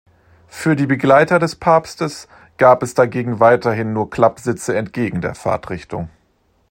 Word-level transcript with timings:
Für 0.47 0.75
die 0.75 0.87
Begleiter 0.87 1.37
des 1.37 1.55
Papstes 1.57 2.27
gab 2.57 2.81
es 2.81 2.95
dagegen 2.95 3.39
weiterhin 3.39 3.93
nur 3.93 4.09
Klappsitze 4.09 4.75
entgegen 4.75 5.21
der 5.21 5.35
Fahrtrichtung. 5.35 6.09